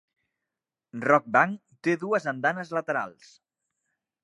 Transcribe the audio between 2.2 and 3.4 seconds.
andanes laterals.